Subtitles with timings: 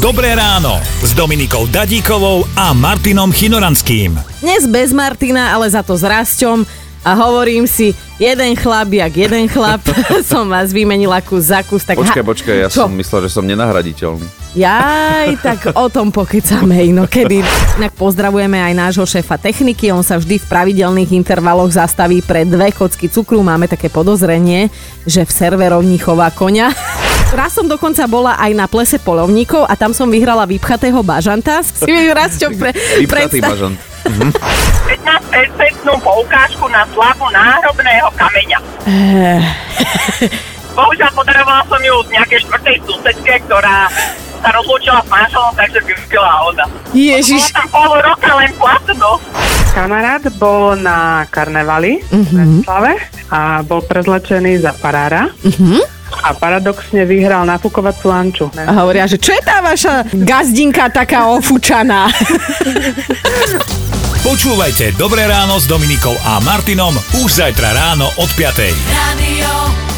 [0.00, 4.16] Dobré ráno s Dominikou Dadíkovou a Martinom Chinoranským.
[4.40, 6.64] Dnes bez Martina, ale za to s Rasťom
[7.04, 9.84] a hovorím si, jeden chlap, jak jeden chlap,
[10.32, 11.84] som vás vymenila kus za kus.
[11.84, 12.88] Tak Počkaj, počkaj, ja Čo?
[12.88, 14.24] som myslel, že som nenahraditeľný.
[14.56, 17.44] Jaj, tak o tom pokecame inokedy.
[17.76, 22.72] Inak pozdravujeme aj nášho šéfa techniky, on sa vždy v pravidelných intervaloch zastaví pre dve
[22.72, 23.44] kocky cukru.
[23.44, 24.72] Máme také podozrenie,
[25.04, 26.72] že v serverovni chová konia.
[27.30, 31.62] Raz som dokonca bola aj na plese polovníkov a tam som vyhrala vypchatého bažanta.
[31.62, 33.06] Si mi raz čo pre, Vypchatý
[33.38, 33.76] predstav- bažant.
[34.82, 38.58] 15-percentnú poukážku na slavu náhrobného kameňa.
[40.72, 43.86] Bohužiaľ podarovala som ju z nejakej štvrtej susedke, ktorá
[44.40, 46.64] sa rozlúčila s manželom, takže vypila ona.
[46.66, 49.22] Bola Ježiš, tam pol roka len platnosť.
[49.70, 50.98] Kamarát bol na
[51.30, 52.92] karnevali v Bratislave
[53.30, 55.30] a bol prezlečený za farára.
[56.20, 58.46] A paradoxne vyhral nafukovacú lanču.
[58.54, 62.08] a hovoria, že čo je tá vaša gazdinka taká ofúčaná?
[64.20, 66.92] Počúvajte Dobré ráno s Dominikou a Martinom
[67.24, 68.52] už zajtra ráno od 5.
[68.92, 69.89] Radio.